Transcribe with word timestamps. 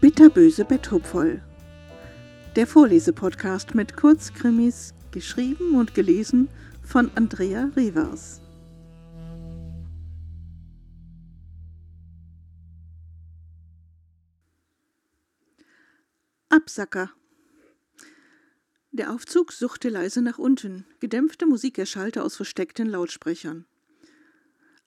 Bitterböse 0.00 0.64
Betthupfoll. 0.64 1.42
Der 2.54 2.66
Vorlesepodcast 2.66 3.74
mit 3.74 3.96
Kurzkrimis, 3.96 4.94
geschrieben 5.10 5.74
und 5.74 5.94
gelesen 5.94 6.48
von 6.82 7.10
Andrea 7.16 7.70
Revers. 7.76 8.40
Absacker. 16.48 17.10
Der 18.92 19.12
Aufzug 19.12 19.52
suchte 19.52 19.88
leise 19.90 20.22
nach 20.22 20.38
unten. 20.38 20.86
Gedämpfte 21.00 21.44
Musik 21.44 21.78
erschallte 21.78 22.22
aus 22.22 22.36
versteckten 22.36 22.88
Lautsprechern. 22.88 23.66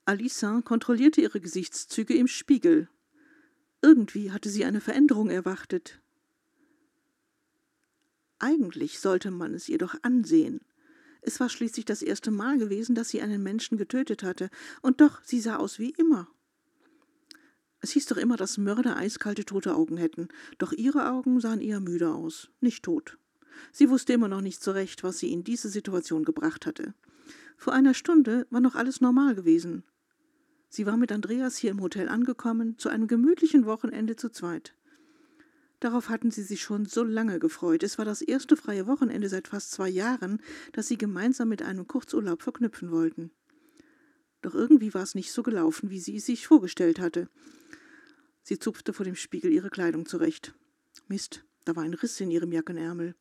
Alissa 0.10 0.62
kontrollierte 0.62 1.22
ihre 1.22 1.40
Gesichtszüge 1.40 2.16
im 2.16 2.28
Spiegel. 2.28 2.90
Irgendwie 3.84 4.32
hatte 4.32 4.50
sie 4.50 4.66
eine 4.66 4.82
Veränderung 4.82 5.30
erwartet. 5.30 6.02
Eigentlich 8.40 9.00
sollte 9.02 9.30
man 9.30 9.54
es 9.54 9.70
ihr 9.70 9.78
doch 9.78 9.94
ansehen. 10.02 10.62
Es 11.22 11.40
war 11.40 11.48
schließlich 11.48 11.86
das 11.86 12.02
erste 12.02 12.32
Mal 12.32 12.58
gewesen, 12.58 12.96
dass 12.96 13.10
sie 13.10 13.22
einen 13.22 13.44
Menschen 13.44 13.78
getötet 13.78 14.24
hatte, 14.24 14.50
und 14.82 15.00
doch 15.00 15.22
sie 15.24 15.40
sah 15.40 15.58
aus 15.58 15.78
wie 15.78 15.92
immer. 15.92 16.28
Es 17.80 17.92
hieß 17.92 18.08
doch 18.08 18.18
immer, 18.18 18.36
dass 18.36 18.58
Mörder 18.58 18.98
eiskalte 18.98 19.46
tote 19.46 19.76
Augen 19.76 19.98
hätten, 19.98 20.30
doch 20.58 20.72
ihre 20.72 21.12
Augen 21.12 21.40
sahen 21.40 21.62
eher 21.62 21.82
müde 21.82 22.10
aus, 22.10 22.50
nicht 22.62 22.82
tot. 22.82 23.20
Sie 23.72 23.92
wusste 23.92 24.14
immer 24.14 24.28
noch 24.28 24.42
nicht 24.42 24.64
so 24.64 24.72
recht, 24.72 25.04
was 25.04 25.20
sie 25.20 25.32
in 25.32 25.44
diese 25.44 25.70
Situation 25.70 26.24
gebracht 26.24 26.66
hatte. 26.66 26.96
Vor 27.58 27.74
einer 27.74 27.94
Stunde 27.94 28.48
war 28.50 28.60
noch 28.60 28.74
alles 28.74 29.02
normal 29.02 29.36
gewesen. 29.36 29.84
Sie 30.70 30.86
war 30.86 30.98
mit 30.98 31.12
Andreas 31.12 31.58
hier 31.58 31.72
im 31.72 31.82
Hotel 31.82 32.08
angekommen, 32.08 32.78
zu 32.78 32.90
einem 32.90 33.08
gemütlichen 33.08 33.66
Wochenende 33.66 34.16
zu 34.16 34.30
zweit. 34.30 34.76
Darauf 35.80 36.10
hatten 36.10 36.30
sie 36.30 36.44
sich 36.44 36.62
schon 36.62 36.86
so 36.86 37.04
lange 37.04 37.40
gefreut. 37.40 37.84
Es 37.84 37.98
war 37.98 38.06
das 38.06 38.22
erste 38.22 38.56
freie 38.56 38.86
Wochenende 38.86 39.30
seit 39.30 39.48
fast 39.48 39.72
zwei 39.72 39.90
Jahren, 39.90 40.42
das 40.74 40.88
sie 40.88 40.98
gemeinsam 40.98 41.50
mit 41.50 41.64
einem 41.64 41.88
Kurzurlaub 41.88 42.42
verknüpfen 42.42 42.92
wollten. 42.92 43.32
Doch 44.42 44.54
irgendwie 44.54 44.94
war 44.94 45.04
es 45.04 45.16
nicht 45.16 45.32
so 45.32 45.42
gelaufen, 45.42 45.90
wie 45.90 46.00
sie 46.00 46.18
es 46.18 46.26
sich 46.26 46.48
vorgestellt 46.48 47.00
hatte. 47.00 47.30
Sie 48.44 48.60
zupfte 48.60 48.94
vor 48.94 49.06
dem 49.06 49.16
Spiegel 49.16 49.52
ihre 49.52 49.70
Kleidung 49.70 50.06
zurecht. 50.06 50.54
Mist, 51.08 51.46
da 51.66 51.76
war 51.76 51.84
ein 51.84 51.94
Riss 51.94 52.20
in 52.20 52.32
ihrem 52.32 52.52
Jackenärmel. 52.52 53.16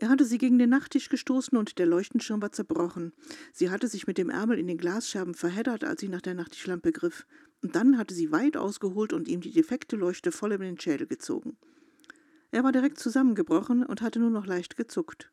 Er 0.00 0.08
hatte 0.08 0.24
sie 0.24 0.38
gegen 0.38 0.58
den 0.58 0.70
Nachttisch 0.70 1.10
gestoßen 1.10 1.58
und 1.58 1.78
der 1.78 1.84
Leuchtenschirm 1.84 2.40
war 2.40 2.52
zerbrochen. 2.52 3.12
Sie 3.52 3.68
hatte 3.68 3.86
sich 3.86 4.06
mit 4.06 4.16
dem 4.16 4.30
Ärmel 4.30 4.58
in 4.58 4.66
den 4.66 4.78
Glasscherben 4.78 5.34
verheddert, 5.34 5.84
als 5.84 6.00
sie 6.00 6.08
nach 6.08 6.22
der 6.22 6.32
Nachttischlampe 6.32 6.90
griff. 6.90 7.26
Und 7.60 7.76
dann 7.76 7.98
hatte 7.98 8.14
sie 8.14 8.32
weit 8.32 8.56
ausgeholt 8.56 9.12
und 9.12 9.28
ihm 9.28 9.42
die 9.42 9.52
defekte 9.52 9.96
Leuchte 9.96 10.32
voll 10.32 10.52
in 10.52 10.62
den 10.62 10.80
Schädel 10.80 11.06
gezogen. 11.06 11.58
Er 12.50 12.64
war 12.64 12.72
direkt 12.72 12.98
zusammengebrochen 12.98 13.84
und 13.84 14.00
hatte 14.00 14.20
nur 14.20 14.30
noch 14.30 14.46
leicht 14.46 14.78
gezuckt. 14.78 15.30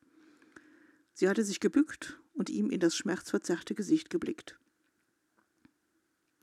Sie 1.14 1.30
hatte 1.30 1.46
sich 1.46 1.62
gebückt 1.62 2.20
und 2.34 2.50
ihm 2.50 2.70
in 2.70 2.82
das 2.82 2.94
schmerzverzerrte 2.94 3.74
Gesicht 3.74 4.10
geblickt. 4.10 4.60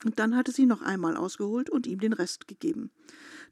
Und 0.03 0.19
dann 0.19 0.35
hatte 0.35 0.51
sie 0.51 0.65
noch 0.65 0.81
einmal 0.81 1.19
ausgeholt 1.19 1.69
und 1.69 1.87
ihm 1.87 2.01
den 2.01 2.15
Rest 2.15 2.49
gegeben. 2.49 2.91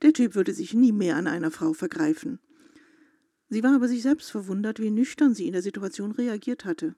Der 0.00 0.14
Typ 0.14 0.34
würde 0.34 0.54
sich 0.54 0.72
nie 0.72 0.92
mehr 0.92 1.16
an 1.16 1.26
einer 1.26 1.50
Frau 1.50 1.74
vergreifen. 1.74 2.38
Sie 3.52 3.62
war 3.62 3.76
über 3.76 3.86
sich 3.86 4.00
selbst 4.00 4.30
verwundert, 4.30 4.80
wie 4.80 4.90
nüchtern 4.90 5.34
sie 5.34 5.46
in 5.46 5.52
der 5.52 5.60
Situation 5.60 6.12
reagiert 6.12 6.64
hatte. 6.64 6.94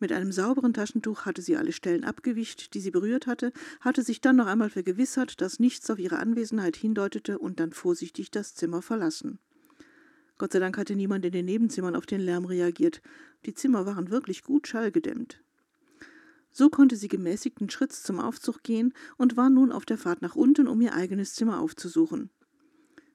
Mit 0.00 0.12
einem 0.12 0.30
sauberen 0.30 0.74
Taschentuch 0.74 1.24
hatte 1.24 1.40
sie 1.40 1.56
alle 1.56 1.72
Stellen 1.72 2.04
abgewischt, 2.04 2.74
die 2.74 2.80
sie 2.80 2.90
berührt 2.90 3.26
hatte, 3.26 3.54
hatte 3.80 4.02
sich 4.02 4.20
dann 4.20 4.36
noch 4.36 4.48
einmal 4.48 4.68
vergewissert, 4.68 5.40
dass 5.40 5.60
nichts 5.60 5.88
auf 5.88 5.98
ihre 5.98 6.18
Anwesenheit 6.18 6.76
hindeutete 6.76 7.38
und 7.38 7.58
dann 7.58 7.72
vorsichtig 7.72 8.30
das 8.30 8.54
Zimmer 8.54 8.82
verlassen. 8.82 9.38
Gott 10.36 10.52
sei 10.52 10.58
Dank 10.58 10.76
hatte 10.76 10.94
niemand 10.94 11.24
in 11.24 11.32
den 11.32 11.46
Nebenzimmern 11.46 11.96
auf 11.96 12.04
den 12.04 12.20
Lärm 12.20 12.44
reagiert. 12.44 13.00
Die 13.46 13.54
Zimmer 13.54 13.86
waren 13.86 14.10
wirklich 14.10 14.42
gut 14.42 14.68
schallgedämmt. 14.68 15.42
So 16.50 16.68
konnte 16.68 16.96
sie 16.96 17.08
gemäßigten 17.08 17.70
Schritts 17.70 18.02
zum 18.02 18.20
Aufzug 18.20 18.62
gehen 18.62 18.92
und 19.16 19.38
war 19.38 19.48
nun 19.48 19.72
auf 19.72 19.86
der 19.86 19.96
Fahrt 19.96 20.20
nach 20.20 20.36
unten, 20.36 20.68
um 20.68 20.82
ihr 20.82 20.92
eigenes 20.92 21.32
Zimmer 21.32 21.60
aufzusuchen. 21.60 22.28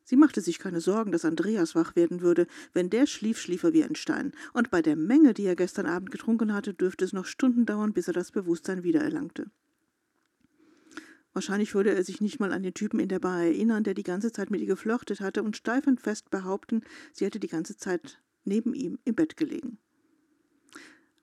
Sie 0.10 0.16
machte 0.16 0.40
sich 0.40 0.58
keine 0.58 0.80
Sorgen, 0.80 1.12
dass 1.12 1.26
Andreas 1.26 1.76
wach 1.76 1.98
werden 1.98 2.22
würde. 2.22 2.48
Wenn 2.72 2.90
der 2.90 3.08
schlief, 3.08 3.38
schlief 3.38 3.64
er 3.64 3.74
wie 3.74 3.84
ein 3.84 3.96
Stein. 3.96 4.32
Und 4.54 4.72
bei 4.72 4.82
der 4.82 4.96
Menge, 4.96 5.34
die 5.34 5.44
er 5.44 5.58
gestern 5.58 5.86
Abend 5.86 6.12
getrunken 6.12 6.54
hatte, 6.54 6.74
dürfte 6.74 7.04
es 7.04 7.12
noch 7.12 7.26
Stunden 7.26 7.66
dauern, 7.66 7.92
bis 7.92 8.08
er 8.08 8.14
das 8.14 8.32
Bewusstsein 8.32 8.84
wiedererlangte. 8.84 9.52
Wahrscheinlich 11.34 11.76
würde 11.76 11.94
er 11.94 12.06
sich 12.06 12.22
nicht 12.22 12.40
mal 12.40 12.54
an 12.54 12.64
den 12.64 12.74
Typen 12.74 13.02
in 13.02 13.10
der 13.10 13.20
Bar 13.20 13.44
erinnern, 13.44 13.84
der 13.84 13.96
die 13.96 14.04
ganze 14.04 14.32
Zeit 14.32 14.50
mit 14.50 14.62
ihr 14.62 14.68
geflirtet 14.68 15.20
hatte 15.20 15.44
und 15.44 15.58
steif 15.58 15.86
und 15.88 16.00
fest 16.00 16.30
behaupten, 16.30 16.84
sie 17.12 17.26
hätte 17.26 17.42
die 17.42 17.50
ganze 17.50 17.76
Zeit 17.76 18.22
neben 18.46 18.74
ihm 18.74 19.00
im 19.04 19.14
Bett 19.14 19.36
gelegen. 19.36 19.78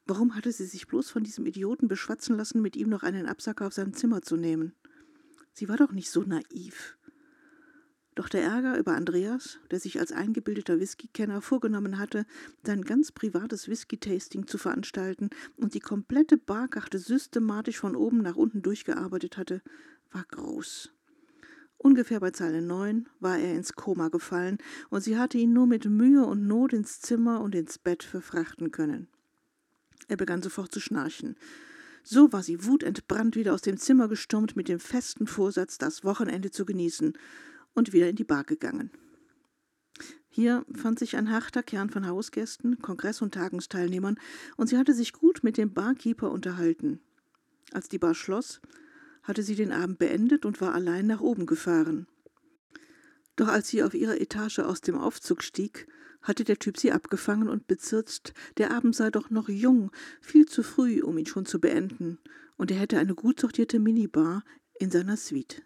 Warum 0.05 0.34
hatte 0.34 0.53
sie 0.53 0.66
sich 0.66 0.87
bloß 0.87 1.09
von 1.09 1.25
diesem 1.25 1.47
Idioten 1.47 1.89
beschwatzen 1.89 2.37
lassen, 2.37 2.61
mit 2.61 2.77
ihm 2.77 2.91
noch 2.91 3.03
einen 3.03 3.25
Absacker 3.25 3.66
auf 3.66 3.72
sein 3.72 3.95
Zimmer 3.95 4.21
zu 4.21 4.37
nehmen? 4.37 4.75
Sie 5.55 5.71
war 5.71 5.78
doch 5.78 5.93
nicht 5.93 6.11
so 6.11 6.21
naiv. 6.21 6.99
Doch 8.14 8.28
der 8.28 8.44
Ärger 8.44 8.78
über 8.78 8.92
Andreas, 8.92 9.58
der 9.70 9.80
sich 9.80 9.98
als 9.98 10.12
eingebildeter 10.12 10.78
Whisky-Kenner 10.78 11.41
vorgenommen 11.41 11.98
hatte, 11.98 12.26
sein 12.64 12.82
ganz 12.82 13.10
privates 13.10 13.69
Whisky-Tasting 13.69 14.47
zu 14.47 14.56
veranstalten 14.56 15.30
und 15.56 15.75
die 15.75 15.80
komplette 15.80 16.36
Barkarte 16.36 16.98
systematisch 16.98 17.78
von 17.78 17.97
oben 17.97 18.19
nach 18.19 18.36
unten 18.36 18.62
durchgearbeitet 18.62 19.36
hatte, 19.36 19.62
war 20.12 20.24
groß. 20.30 20.92
Ungefähr 21.76 22.20
bei 22.20 22.30
Zeile 22.30 22.62
9 22.62 23.08
war 23.19 23.38
er 23.38 23.56
ins 23.56 23.72
Koma 23.72 24.08
gefallen 24.08 24.58
und 24.91 25.03
sie 25.03 25.19
hatte 25.19 25.36
ihn 25.36 25.53
nur 25.53 25.66
mit 25.66 25.84
Mühe 25.84 26.24
und 26.24 26.47
Not 26.47 26.72
ins 26.72 27.00
Zimmer 27.00 27.41
und 27.41 27.54
ins 27.56 27.78
Bett 27.78 28.04
verfrachten 28.04 28.70
können. 28.70 29.08
Er 30.06 30.16
begann 30.16 30.41
sofort 30.41 30.72
zu 30.72 30.80
schnarchen. 30.80 31.34
So 32.04 32.32
war 32.32 32.42
sie 32.42 32.64
wutentbrannt 32.64 33.34
wieder 33.34 33.54
aus 33.54 33.62
dem 33.62 33.76
Zimmer 33.76 34.08
gestürmt 34.08 34.56
mit 34.56 34.69
dem 34.69 34.78
festen 34.78 35.26
Vorsatz, 35.26 35.78
das 35.78 36.04
Wochenende 36.04 36.50
zu 36.50 36.64
genießen 36.64 37.14
und 37.74 37.92
wieder 37.92 38.08
in 38.08 38.16
die 38.16 38.24
Bar 38.24 38.44
gegangen. 38.44 38.90
Hier 40.28 40.66
fand 40.74 40.98
sich 40.98 41.16
ein 41.16 41.30
harter 41.30 41.62
Kern 41.62 41.90
von 41.90 42.08
Hausgästen, 42.08 42.80
Kongress- 42.80 43.22
und 43.22 43.34
Tagungsteilnehmern, 43.34 44.18
und 44.56 44.68
sie 44.68 44.76
hatte 44.76 44.92
sich 44.92 45.12
gut 45.12 45.44
mit 45.44 45.56
dem 45.56 45.72
Barkeeper 45.72 46.32
unterhalten. 46.32 47.00
Als 47.72 47.88
die 47.88 47.98
Bar 47.98 48.14
schloss, 48.14 48.60
hatte 49.22 49.42
sie 49.42 49.54
den 49.54 49.72
Abend 49.72 49.98
beendet 49.98 50.44
und 50.44 50.60
war 50.60 50.74
allein 50.74 51.06
nach 51.06 51.20
oben 51.20 51.46
gefahren. 51.46 52.08
Doch 53.36 53.48
als 53.48 53.68
sie 53.68 53.82
auf 53.82 53.94
ihrer 53.94 54.20
Etage 54.20 54.60
aus 54.60 54.80
dem 54.80 54.96
Aufzug 54.96 55.42
stieg, 55.42 55.86
hatte 56.20 56.44
der 56.44 56.58
Typ 56.58 56.78
sie 56.78 56.91
abgefangen 56.91 57.48
und 57.48 57.66
bezirzt, 57.66 58.32
der 58.56 58.70
Abend 58.72 58.96
sei 58.96 59.10
doch 59.10 59.30
noch 59.30 59.48
jung, 59.48 59.92
viel 60.20 60.46
zu 60.46 60.62
früh, 60.62 61.02
um 61.02 61.18
ihn 61.18 61.26
schon 61.26 61.46
zu 61.46 61.60
beenden, 61.60 62.18
und 62.56 62.70
er 62.70 62.78
hätte 62.78 62.98
eine 62.98 63.14
gut 63.14 63.41
sortierte 63.41 63.78
Minibar 63.78 64.42
in 64.78 64.91
seiner 64.91 65.16
Suite. 65.16 65.62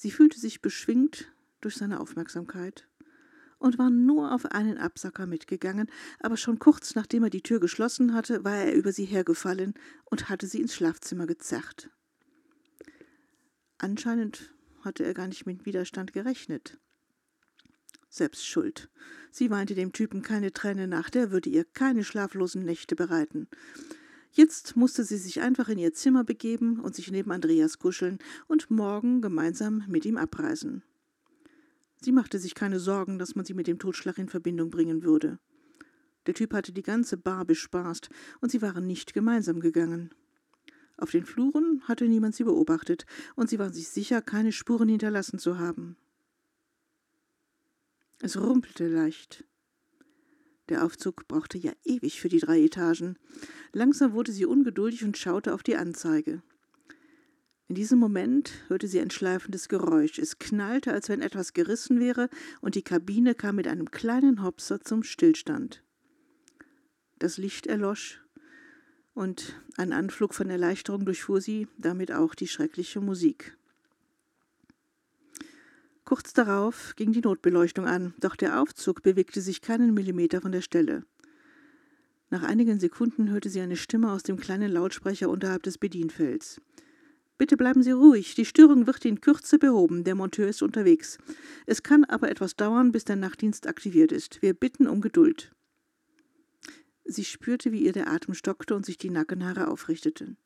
Sie 0.00 0.10
fühlte 0.10 0.40
sich 0.40 0.62
beschwingt 0.62 1.30
durch 1.60 1.76
seine 1.76 2.00
Aufmerksamkeit 2.00 2.88
und 3.58 3.76
war 3.76 3.90
nur 3.90 4.32
auf 4.32 4.46
einen 4.46 4.78
Absacker 4.78 5.26
mitgegangen, 5.26 5.90
aber 6.20 6.38
schon 6.38 6.58
kurz 6.58 6.94
nachdem 6.94 7.24
er 7.24 7.28
die 7.28 7.42
Tür 7.42 7.60
geschlossen 7.60 8.14
hatte, 8.14 8.42
war 8.42 8.56
er 8.56 8.74
über 8.74 8.92
sie 8.92 9.04
hergefallen 9.04 9.74
und 10.06 10.30
hatte 10.30 10.46
sie 10.46 10.62
ins 10.62 10.74
Schlafzimmer 10.74 11.26
gezerrt. 11.26 11.90
Anscheinend 13.76 14.54
hatte 14.80 15.04
er 15.04 15.12
gar 15.12 15.28
nicht 15.28 15.44
mit 15.44 15.66
Widerstand 15.66 16.14
gerechnet. 16.14 16.78
Selbst 18.08 18.46
schuld. 18.46 18.88
Sie 19.30 19.50
weinte 19.50 19.74
dem 19.74 19.92
Typen 19.92 20.22
keine 20.22 20.54
Träne 20.54 20.88
nach, 20.88 21.10
der 21.10 21.30
würde 21.30 21.50
ihr 21.50 21.64
keine 21.64 22.04
schlaflosen 22.04 22.64
Nächte 22.64 22.96
bereiten. 22.96 23.48
Jetzt 24.32 24.76
musste 24.76 25.04
sie 25.04 25.18
sich 25.18 25.40
einfach 25.40 25.68
in 25.68 25.78
ihr 25.78 25.92
Zimmer 25.92 26.22
begeben 26.22 26.78
und 26.80 26.94
sich 26.94 27.10
neben 27.10 27.32
Andreas 27.32 27.78
kuscheln 27.78 28.18
und 28.46 28.70
morgen 28.70 29.20
gemeinsam 29.20 29.84
mit 29.88 30.04
ihm 30.04 30.16
abreisen. 30.16 30.82
Sie 32.00 32.12
machte 32.12 32.38
sich 32.38 32.54
keine 32.54 32.78
Sorgen, 32.78 33.18
dass 33.18 33.34
man 33.34 33.44
sie 33.44 33.54
mit 33.54 33.66
dem 33.66 33.78
Totschlag 33.78 34.18
in 34.18 34.28
Verbindung 34.28 34.70
bringen 34.70 35.02
würde. 35.02 35.38
Der 36.26 36.34
Typ 36.34 36.54
hatte 36.54 36.72
die 36.72 36.82
ganze 36.82 37.16
Bar 37.16 37.44
bespaßt 37.44 38.08
und 38.40 38.50
sie 38.50 38.62
waren 38.62 38.86
nicht 38.86 39.14
gemeinsam 39.14 39.60
gegangen. 39.60 40.10
Auf 40.96 41.10
den 41.10 41.24
Fluren 41.24 41.82
hatte 41.88 42.06
niemand 42.06 42.34
sie 42.34 42.44
beobachtet 42.44 43.06
und 43.34 43.50
sie 43.50 43.58
war 43.58 43.72
sich 43.72 43.88
sicher, 43.88 44.22
keine 44.22 44.52
Spuren 44.52 44.88
hinterlassen 44.88 45.38
zu 45.38 45.58
haben. 45.58 45.96
Es 48.20 48.38
rumpelte 48.38 48.86
leicht. 48.86 49.44
Der 50.70 50.84
Aufzug 50.84 51.26
brauchte 51.26 51.58
ja 51.58 51.72
ewig 51.84 52.20
für 52.20 52.28
die 52.28 52.38
drei 52.38 52.62
Etagen. 52.62 53.18
Langsam 53.72 54.12
wurde 54.12 54.30
sie 54.30 54.46
ungeduldig 54.46 55.04
und 55.04 55.18
schaute 55.18 55.52
auf 55.52 55.64
die 55.64 55.76
Anzeige. 55.76 56.42
In 57.66 57.74
diesem 57.74 57.98
Moment 57.98 58.52
hörte 58.68 58.86
sie 58.86 59.00
ein 59.00 59.10
schleifendes 59.10 59.68
Geräusch. 59.68 60.18
Es 60.18 60.38
knallte, 60.38 60.92
als 60.92 61.08
wenn 61.08 61.22
etwas 61.22 61.52
gerissen 61.52 62.00
wäre, 62.00 62.30
und 62.60 62.76
die 62.76 62.82
Kabine 62.82 63.34
kam 63.34 63.56
mit 63.56 63.66
einem 63.66 63.90
kleinen 63.90 64.42
Hopser 64.42 64.80
zum 64.80 65.02
Stillstand. 65.02 65.82
Das 67.18 67.36
Licht 67.36 67.66
erlosch, 67.66 68.22
Und 69.12 69.60
ein 69.76 69.92
Anflug 69.92 70.34
von 70.34 70.50
Erleichterung 70.50 71.04
durchfuhr 71.04 71.40
sie, 71.40 71.66
damit 71.78 72.12
auch 72.12 72.34
die 72.36 72.48
schreckliche 72.48 73.00
Musik. 73.00 73.56
Kurz 76.10 76.32
darauf 76.32 76.96
ging 76.96 77.12
die 77.12 77.20
Notbeleuchtung 77.20 77.86
an, 77.86 78.14
doch 78.18 78.34
der 78.34 78.60
Aufzug 78.60 79.04
bewegte 79.04 79.40
sich 79.40 79.62
keinen 79.62 79.94
Millimeter 79.94 80.40
von 80.40 80.50
der 80.50 80.60
Stelle. 80.60 81.04
Nach 82.30 82.42
einigen 82.42 82.80
Sekunden 82.80 83.30
hörte 83.30 83.48
sie 83.48 83.60
eine 83.60 83.76
Stimme 83.76 84.10
aus 84.10 84.24
dem 84.24 84.36
kleinen 84.36 84.72
Lautsprecher 84.72 85.30
unterhalb 85.30 85.62
des 85.62 85.78
Bedienfelds. 85.78 86.60
Bitte 87.38 87.56
bleiben 87.56 87.84
Sie 87.84 87.92
ruhig, 87.92 88.34
die 88.34 88.44
Störung 88.44 88.88
wird 88.88 89.04
in 89.04 89.20
Kürze 89.20 89.60
behoben, 89.60 90.02
der 90.02 90.16
Monteur 90.16 90.48
ist 90.48 90.62
unterwegs. 90.62 91.16
Es 91.66 91.84
kann 91.84 92.04
aber 92.04 92.28
etwas 92.28 92.56
dauern, 92.56 92.90
bis 92.90 93.04
der 93.04 93.14
Nachtdienst 93.14 93.68
aktiviert 93.68 94.10
ist. 94.10 94.42
Wir 94.42 94.52
bitten 94.52 94.88
um 94.88 95.00
Geduld. 95.00 95.52
Sie 97.04 97.24
spürte, 97.24 97.70
wie 97.70 97.84
ihr 97.84 97.92
der 97.92 98.10
Atem 98.10 98.34
stockte 98.34 98.74
und 98.74 98.84
sich 98.84 98.98
die 98.98 99.10
Nackenhaare 99.10 99.68
aufrichteten. 99.68 100.38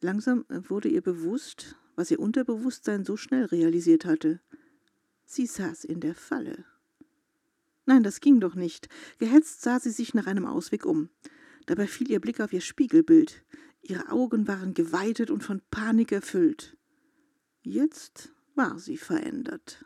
Langsam 0.00 0.44
wurde 0.48 0.88
ihr 0.88 1.02
bewusst, 1.02 1.76
was 1.94 2.10
ihr 2.10 2.18
Unterbewusstsein 2.18 3.04
so 3.04 3.16
schnell 3.16 3.44
realisiert 3.44 4.04
hatte. 4.04 4.40
Sie 5.24 5.46
saß 5.46 5.84
in 5.84 6.00
der 6.00 6.14
Falle. 6.14 6.64
Nein, 7.84 8.02
das 8.02 8.20
ging 8.20 8.40
doch 8.40 8.54
nicht. 8.54 8.88
Gehetzt 9.18 9.62
sah 9.62 9.80
sie 9.80 9.90
sich 9.90 10.14
nach 10.14 10.26
einem 10.26 10.46
Ausweg 10.46 10.86
um. 10.86 11.08
Dabei 11.66 11.86
fiel 11.86 12.10
ihr 12.10 12.20
Blick 12.20 12.40
auf 12.40 12.52
ihr 12.52 12.60
Spiegelbild. 12.60 13.44
Ihre 13.80 14.10
Augen 14.10 14.46
waren 14.46 14.74
geweitet 14.74 15.30
und 15.30 15.42
von 15.42 15.60
Panik 15.70 16.12
erfüllt. 16.12 16.76
Jetzt 17.62 18.32
war 18.54 18.78
sie 18.78 18.96
verändert. 18.96 19.84